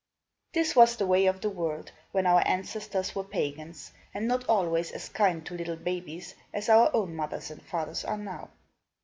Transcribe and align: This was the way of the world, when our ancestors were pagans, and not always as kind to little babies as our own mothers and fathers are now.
This 0.53 0.75
was 0.75 0.95
the 0.95 1.05
way 1.05 1.27
of 1.27 1.41
the 1.41 1.49
world, 1.51 1.91
when 2.11 2.25
our 2.25 2.41
ancestors 2.47 3.13
were 3.13 3.23
pagans, 3.23 3.91
and 4.15 4.27
not 4.27 4.43
always 4.49 4.89
as 4.89 5.09
kind 5.09 5.45
to 5.45 5.53
little 5.53 5.75
babies 5.75 6.33
as 6.51 6.69
our 6.69 6.89
own 6.95 7.15
mothers 7.15 7.51
and 7.51 7.61
fathers 7.61 8.03
are 8.03 8.17
now. 8.17 8.49